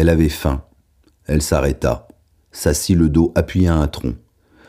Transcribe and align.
Elle 0.00 0.10
avait 0.10 0.28
faim. 0.28 0.62
Elle 1.26 1.42
s'arrêta, 1.42 2.06
s'assit 2.52 2.96
le 2.96 3.08
dos 3.08 3.32
appuyé 3.34 3.66
à 3.66 3.74
un 3.74 3.88
tronc. 3.88 4.14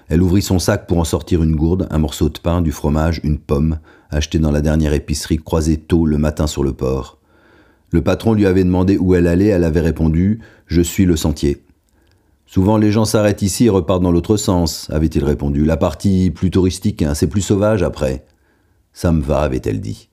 Elle 0.07 0.23
ouvrit 0.23 0.41
son 0.41 0.57
sac 0.57 0.87
pour 0.87 0.97
en 0.97 1.03
sortir 1.03 1.43
une 1.43 1.55
gourde, 1.55 1.87
un 1.91 1.99
morceau 1.99 2.29
de 2.29 2.39
pain, 2.39 2.63
du 2.63 2.71
fromage, 2.71 3.21
une 3.23 3.37
pomme, 3.37 3.77
acheté 4.09 4.39
dans 4.39 4.49
la 4.49 4.61
dernière 4.61 4.93
épicerie 4.93 5.37
croisée 5.37 5.77
tôt 5.77 6.07
le 6.07 6.17
matin 6.17 6.47
sur 6.47 6.63
le 6.63 6.73
port. 6.73 7.19
Le 7.91 8.01
patron 8.01 8.33
lui 8.33 8.47
avait 8.47 8.63
demandé 8.63 8.97
où 8.97 9.13
elle 9.13 9.27
allait, 9.27 9.49
elle 9.49 9.65
avait 9.65 9.81
répondu 9.81 10.39
Je 10.65 10.81
suis 10.81 11.05
le 11.05 11.15
sentier. 11.15 11.63
Souvent 12.47 12.77
les 12.77 12.91
gens 12.91 13.05
s'arrêtent 13.05 13.43
ici 13.43 13.65
et 13.65 13.69
repartent 13.69 14.01
dans 14.01 14.11
l'autre 14.11 14.35
sens, 14.35 14.89
avait-il 14.89 15.23
répondu. 15.23 15.63
La 15.63 15.77
partie 15.77 16.31
plus 16.31 16.49
touristique, 16.49 17.03
hein, 17.03 17.13
c'est 17.13 17.27
plus 17.27 17.41
sauvage 17.41 17.83
après. 17.83 18.25
Ça 18.93 19.11
me 19.11 19.21
va, 19.21 19.41
avait-elle 19.41 19.79
dit. 19.79 20.09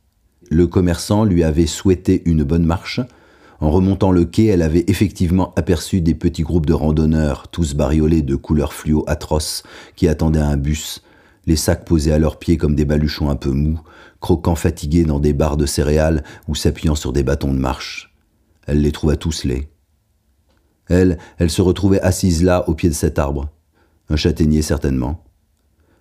Le 0.50 0.66
commerçant 0.66 1.24
lui 1.24 1.42
avait 1.42 1.64
souhaité 1.64 2.20
une 2.26 2.44
bonne 2.44 2.66
marche. 2.66 3.00
En 3.60 3.70
remontant 3.70 4.12
le 4.12 4.24
quai, 4.24 4.46
elle 4.46 4.62
avait 4.62 4.84
effectivement 4.86 5.54
aperçu 5.56 6.00
des 6.00 6.14
petits 6.14 6.42
groupes 6.42 6.66
de 6.66 6.74
randonneurs, 6.74 7.48
tous 7.48 7.74
bariolés 7.74 8.22
de 8.22 8.36
couleurs 8.36 8.74
fluo 8.74 9.04
atroces, 9.06 9.62
qui 9.94 10.08
attendaient 10.08 10.40
un 10.40 10.56
bus, 10.56 11.02
les 11.46 11.56
sacs 11.56 11.84
posés 11.84 12.12
à 12.12 12.18
leurs 12.18 12.38
pieds 12.38 12.56
comme 12.56 12.74
des 12.74 12.84
baluchons 12.84 13.30
un 13.30 13.36
peu 13.36 13.50
mous, 13.50 13.80
croquant 14.20 14.56
fatigués 14.56 15.04
dans 15.04 15.20
des 15.20 15.32
barres 15.32 15.56
de 15.56 15.66
céréales 15.66 16.24
ou 16.48 16.54
s'appuyant 16.54 16.94
sur 16.94 17.12
des 17.12 17.22
bâtons 17.22 17.54
de 17.54 17.58
marche. 17.58 18.14
Elle 18.66 18.82
les 18.82 18.92
trouva 18.92 19.16
tous 19.16 19.44
laids. 19.44 19.68
Elle, 20.88 21.18
elle 21.38 21.50
se 21.50 21.62
retrouvait 21.62 22.00
assise 22.00 22.42
là, 22.42 22.68
au 22.68 22.74
pied 22.74 22.88
de 22.88 22.94
cet 22.94 23.18
arbre. 23.18 23.48
Un 24.08 24.16
châtaignier 24.16 24.62
certainement. 24.62 25.25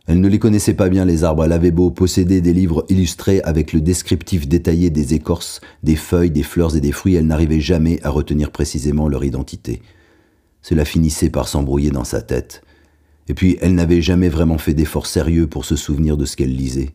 Elle 0.08 0.22
ne 0.22 0.28
les 0.28 0.38
connaissait 0.38 0.76
pas 0.76 0.90
bien, 0.90 1.04
les 1.04 1.24
arbres. 1.24 1.46
Elle 1.46 1.52
avait 1.52 1.72
beau 1.72 1.90
posséder 1.90 2.40
des 2.40 2.54
livres 2.54 2.86
illustrés 2.90 3.42
avec 3.42 3.74
le 3.74 3.82
descriptif 3.82 4.48
détaillé 4.48 4.92
des 4.92 5.16
écorces, 5.16 5.62
des 5.82 5.96
feuilles, 5.96 6.30
des 6.30 6.44
fleurs 6.44 6.76
et 6.76 6.82
des 6.82 6.92
fruits, 6.92 7.16
elle 7.16 7.28
n'arrivait 7.28 7.60
jamais 7.60 8.00
à 8.04 8.10
retenir 8.10 8.52
précisément 8.52 9.08
leur 9.10 9.24
identité. 9.24 9.82
Cela 10.62 10.86
finissait 10.86 11.30
par 11.30 11.48
s'embrouiller 11.48 11.90
dans 11.90 12.04
sa 12.04 12.22
tête. 12.22 12.62
Et 13.28 13.34
puis, 13.34 13.58
elle 13.62 13.74
n'avait 13.74 14.02
jamais 14.02 14.30
vraiment 14.30 14.60
fait 14.60 14.76
d'efforts 14.76 15.08
sérieux 15.08 15.48
pour 15.48 15.66
se 15.66 15.76
souvenir 15.76 16.18
de 16.18 16.26
ce 16.26 16.36
qu'elle 16.36 16.56
lisait. 16.56 16.94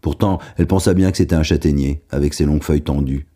Pourtant, 0.00 0.40
elle 0.56 0.66
pensa 0.66 0.94
bien 0.94 1.10
que 1.12 1.16
c'était 1.16 1.36
un 1.36 1.44
châtaignier, 1.44 2.02
avec 2.10 2.34
ses 2.34 2.44
longues 2.44 2.62
feuilles 2.64 2.82
tendues. 2.82 3.26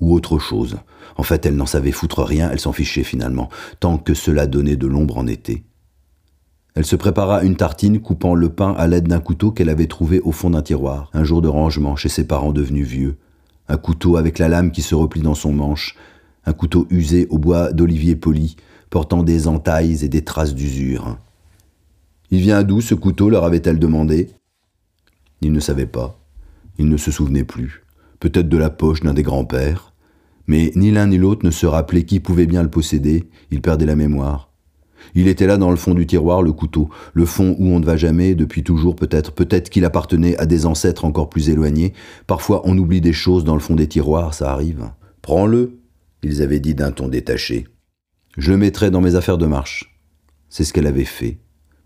Ou 0.00 0.14
autre 0.14 0.38
chose. 0.38 0.76
En 1.16 1.22
fait, 1.22 1.44
elle 1.44 1.56
n'en 1.56 1.66
savait 1.66 1.92
foutre 1.92 2.22
rien, 2.22 2.50
elle 2.50 2.60
s'en 2.60 2.72
fichait 2.72 3.02
finalement, 3.02 3.50
tant 3.80 3.98
que 3.98 4.14
cela 4.14 4.46
donnait 4.46 4.76
de 4.76 4.86
l'ombre 4.86 5.18
en 5.18 5.26
été. 5.26 5.64
Elle 6.76 6.84
se 6.84 6.94
prépara 6.94 7.42
une 7.42 7.56
tartine, 7.56 8.00
coupant 8.00 8.34
le 8.34 8.50
pain 8.50 8.74
à 8.76 8.86
l'aide 8.86 9.08
d'un 9.08 9.18
couteau 9.18 9.50
qu'elle 9.50 9.70
avait 9.70 9.86
trouvé 9.86 10.20
au 10.20 10.30
fond 10.30 10.50
d'un 10.50 10.60
tiroir, 10.60 11.10
un 11.14 11.24
jour 11.24 11.40
de 11.40 11.48
rangement 11.48 11.96
chez 11.96 12.10
ses 12.10 12.26
parents 12.26 12.52
devenus 12.52 12.86
vieux. 12.86 13.16
Un 13.66 13.78
couteau 13.78 14.18
avec 14.18 14.38
la 14.38 14.48
lame 14.48 14.70
qui 14.70 14.82
se 14.82 14.94
replie 14.94 15.22
dans 15.22 15.34
son 15.34 15.54
manche, 15.54 15.96
un 16.44 16.52
couteau 16.52 16.86
usé 16.90 17.28
au 17.30 17.38
bois 17.38 17.72
d'olivier 17.72 18.14
poli, 18.14 18.56
portant 18.90 19.22
des 19.22 19.48
entailles 19.48 20.04
et 20.04 20.10
des 20.10 20.22
traces 20.22 20.54
d'usure. 20.54 21.16
Il 22.30 22.40
vient 22.40 22.62
d'où 22.62 22.82
ce 22.82 22.94
couteau 22.94 23.30
leur 23.30 23.44
avait-elle 23.44 23.78
demandé? 23.78 24.28
Il 25.40 25.52
ne 25.52 25.60
savait 25.60 25.86
pas. 25.86 26.20
Il 26.78 26.90
ne 26.90 26.98
se 26.98 27.10
souvenait 27.10 27.44
plus. 27.44 27.84
Peut-être 28.20 28.50
de 28.50 28.58
la 28.58 28.68
poche 28.68 29.00
d'un 29.00 29.14
des 29.14 29.22
grands-pères. 29.22 29.94
Mais 30.46 30.72
ni 30.76 30.90
l'un 30.90 31.06
ni 31.06 31.16
l'autre 31.16 31.44
ne 31.46 31.50
se 31.50 31.64
rappelait 31.64 32.04
qui 32.04 32.20
pouvait 32.20 32.46
bien 32.46 32.62
le 32.62 32.70
posséder. 32.70 33.30
Il 33.50 33.62
perdait 33.62 33.86
la 33.86 33.96
mémoire. 33.96 34.45
Il 35.14 35.28
était 35.28 35.46
là 35.46 35.56
dans 35.56 35.70
le 35.70 35.76
fond 35.76 35.94
du 35.94 36.06
tiroir, 36.06 36.42
le 36.42 36.52
couteau, 36.52 36.88
le 37.14 37.26
fond 37.26 37.56
où 37.58 37.68
on 37.68 37.80
ne 37.80 37.86
va 37.86 37.96
jamais, 37.96 38.34
depuis 38.34 38.62
toujours 38.62 38.96
peut-être, 38.96 39.32
peut-être 39.32 39.70
qu'il 39.70 39.84
appartenait 39.84 40.36
à 40.38 40.46
des 40.46 40.66
ancêtres 40.66 41.04
encore 41.04 41.30
plus 41.30 41.48
éloignés. 41.48 41.92
Parfois 42.26 42.62
on 42.64 42.76
oublie 42.76 43.00
des 43.00 43.12
choses 43.12 43.44
dans 43.44 43.54
le 43.54 43.60
fond 43.60 43.74
des 43.74 43.88
tiroirs, 43.88 44.34
ça 44.34 44.52
arrive. 44.52 44.90
Prends-le, 45.22 45.78
ils 46.22 46.42
avaient 46.42 46.60
dit 46.60 46.74
d'un 46.74 46.90
ton 46.90 47.08
détaché. 47.08 47.66
Je 48.36 48.50
le 48.50 48.58
mettrai 48.58 48.90
dans 48.90 49.00
mes 49.00 49.14
affaires 49.14 49.38
de 49.38 49.46
marche. 49.46 49.98
C'est 50.48 50.64
ce 50.64 50.72
qu'elle 50.72 50.86
avait 50.86 51.04
fait, 51.04 51.38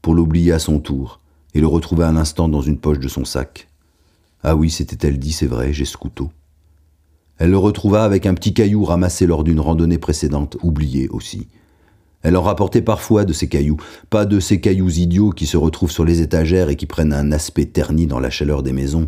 pour 0.03 0.15
l'oublier 0.15 0.53
à 0.53 0.59
son 0.59 0.81
tour, 0.81 1.21
et 1.55 1.61
le 1.61 1.67
retrouver 1.67 2.05
un 2.05 2.17
instant 2.17 2.49
dans 2.49 2.61
une 2.61 2.79
poche 2.79 2.99
de 2.99 3.09
son 3.09 3.25
sac. 3.25 3.69
Ah 4.43 4.57
oui, 4.57 4.71
c'était-elle 4.71 5.19
dit, 5.19 5.33
c'est 5.33 5.47
vrai, 5.47 5.73
j'ai 5.73 5.85
ce 5.85 5.97
couteau. 5.97 6.31
Elle 7.39 7.51
le 7.51 7.59
retrouva 7.59 8.05
avec 8.05 8.27
un 8.27 8.35
petit 8.35 8.53
caillou 8.53 8.85
ramassé 8.85 9.27
lors 9.27 9.45
d'une 9.45 9.61
randonnée 9.61 9.99
précédente, 9.99 10.57
oublié 10.63 11.09
aussi. 11.09 11.49
Elle 12.23 12.37
en 12.37 12.43
rapportait 12.43 12.83
parfois 12.83 13.25
de 13.25 13.33
ces 13.33 13.49
cailloux, 13.49 13.79
pas 14.11 14.27
de 14.27 14.41
ces 14.41 14.61
cailloux 14.61 14.91
idiots 14.91 15.31
qui 15.31 15.47
se 15.47 15.57
retrouvent 15.57 15.91
sur 15.91 16.05
les 16.05 16.21
étagères 16.21 16.69
et 16.69 16.77
qui 16.77 16.87
prennent 16.87 17.15
un 17.15 17.33
aspect 17.33 17.65
terni 17.65 18.07
dans 18.07 18.21
la 18.21 18.31
chaleur 18.31 18.63
des 18.63 18.73
maisons, 18.73 19.07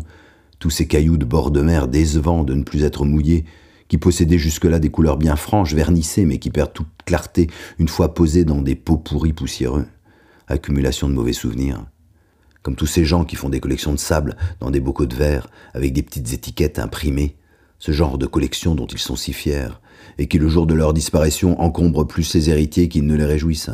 tous 0.57 0.71
ces 0.71 0.87
cailloux 0.87 1.17
de 1.17 1.25
bord 1.25 1.51
de 1.51 1.61
mer 1.61 1.87
décevants 1.87 2.43
de 2.43 2.55
ne 2.55 2.63
plus 2.63 2.83
être 2.83 3.05
mouillés, 3.05 3.45
qui 3.87 3.97
possédaient 3.99 4.39
jusque-là 4.39 4.79
des 4.79 4.89
couleurs 4.89 5.17
bien 5.17 5.35
franches, 5.35 5.73
vernissées, 5.73 6.25
mais 6.25 6.39
qui 6.39 6.49
perdent 6.49 6.73
toute 6.73 6.87
clarté 7.05 7.49
une 7.77 7.87
fois 7.87 8.13
posés 8.13 8.45
dans 8.45 8.61
des 8.61 8.75
pots 8.75 8.97
pourris 8.97 9.33
poussiéreux. 9.33 9.85
Accumulation 10.47 11.07
de 11.07 11.13
mauvais 11.13 11.33
souvenirs. 11.33 11.85
Comme 12.63 12.75
tous 12.75 12.87
ces 12.87 13.05
gens 13.05 13.25
qui 13.25 13.35
font 13.35 13.49
des 13.49 13.59
collections 13.59 13.91
de 13.91 13.99
sable 13.99 14.37
dans 14.59 14.71
des 14.71 14.79
bocaux 14.79 15.05
de 15.05 15.15
verre, 15.15 15.47
avec 15.73 15.93
des 15.93 16.01
petites 16.01 16.33
étiquettes 16.33 16.79
imprimées, 16.79 17.35
ce 17.83 17.91
genre 17.91 18.17
de 18.17 18.27
collection 18.27 18.75
dont 18.75 18.85
ils 18.85 18.97
sont 18.97 19.17
si 19.17 19.33
fiers, 19.33 19.81
et 20.17 20.29
qui 20.29 20.37
le 20.37 20.47
jour 20.47 20.65
de 20.65 20.73
leur 20.73 20.93
disparition 20.93 21.59
encombre 21.59 22.07
plus 22.07 22.23
ses 22.23 22.49
héritiers 22.49 22.87
qu'ils 22.87 23.05
ne 23.05 23.13
les 23.13 23.25
réjouissent. 23.25 23.71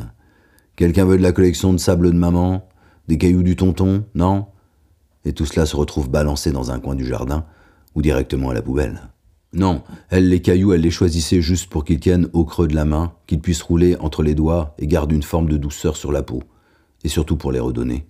Quelqu'un 0.76 1.06
veut 1.06 1.20
de 1.20 1.22
la 1.22 1.32
collection 1.32 1.74
de 1.74 1.78
sable 1.78 2.12
de 2.12 2.18
maman? 2.18 2.68
Des 3.08 3.20
cailloux 3.20 3.44
du 3.44 3.56
tonton? 3.56 4.06
Non? 4.16 4.48
Et 5.26 5.34
tout 5.34 5.46
cela 5.46 5.68
se 5.68 5.76
retrouve 5.76 6.10
balancé 6.10 6.52
dans 6.52 6.72
un 6.72 6.80
coin 6.80 6.96
du 6.96 7.06
jardin, 7.06 7.46
ou 7.94 8.02
directement 8.02 8.50
à 8.50 8.56
la 8.56 8.64
poubelle. 8.64 9.00
Non, 9.54 9.84
elle, 10.10 10.28
les 10.28 10.42
cailloux, 10.42 10.74
elle 10.74 10.82
les 10.82 10.90
choisissait 10.90 11.42
juste 11.42 11.70
pour 11.70 11.86
qu'ils 11.86 12.00
tiennent 12.00 12.30
au 12.34 12.46
creux 12.46 12.68
de 12.68 12.74
la 12.74 12.86
main, 12.86 13.14
qu'ils 13.28 13.42
puissent 13.42 13.62
rouler 13.62 13.96
entre 13.98 14.24
les 14.24 14.34
doigts 14.34 14.74
et 14.80 14.88
gardent 14.88 15.12
une 15.12 15.22
forme 15.22 15.50
de 15.50 15.58
douceur 15.58 15.96
sur 15.96 16.12
la 16.12 16.24
peau, 16.24 16.42
et 17.04 17.10
surtout 17.10 17.38
pour 17.38 17.52
les 17.52 17.60
redonner. 17.60 18.08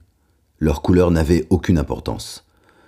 Leur 0.59 0.81
couleur 0.81 1.11
n'avait 1.11 1.45
aucune 1.49 1.77
importance. 1.77 2.45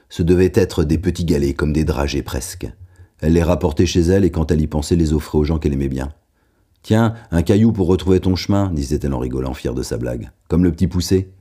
Ce 0.07 0.23
devaient 0.23 0.53
être 0.55 0.85
des 0.85 0.97
petits 0.97 1.25
galets, 1.25 1.57
comme 1.57 1.73
des 1.73 1.83
dragées 1.83 2.23
presque. 2.23 2.71
Elle 3.21 3.33
les 3.33 3.43
rapportait 3.43 3.85
chez 3.85 4.01
elle 4.01 4.25
et 4.25 4.31
quand 4.31 4.51
elle 4.51 4.61
y 4.61 4.67
pensait, 4.67 4.95
les 4.95 5.13
offrait 5.13 5.37
aux 5.37 5.43
gens 5.43 5.59
qu'elle 5.59 5.73
aimait 5.73 5.87
bien. 5.87 6.11
Tiens, 6.81 7.13
un 7.29 7.43
caillou 7.43 7.71
pour 7.71 7.87
retrouver 7.87 8.19
ton 8.19 8.35
chemin, 8.35 8.71
disait-elle 8.71 9.13
en 9.13 9.19
rigolant, 9.19 9.53
fière 9.53 9.75
de 9.75 9.83
sa 9.83 9.97
blague. 9.97 10.31
Comme 10.47 10.63
le 10.63 10.71
petit 10.71 10.87
poussé. 10.87 11.31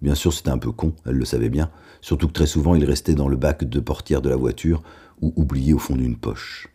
Bien 0.00 0.14
sûr, 0.14 0.32
c'était 0.32 0.50
un 0.50 0.58
peu 0.58 0.70
con, 0.70 0.94
elle 1.04 1.16
le 1.16 1.24
savait 1.24 1.50
bien, 1.50 1.70
surtout 2.00 2.28
que 2.28 2.32
très 2.32 2.46
souvent 2.46 2.74
il 2.74 2.84
restait 2.84 3.14
dans 3.14 3.28
le 3.28 3.36
bac 3.36 3.64
de 3.64 3.80
portière 3.80 4.22
de 4.22 4.30
la 4.30 4.36
voiture 4.36 4.82
ou 5.20 5.32
oublié 5.36 5.74
au 5.74 5.78
fond 5.78 5.96
d'une 5.96 6.16
poche. 6.16 6.68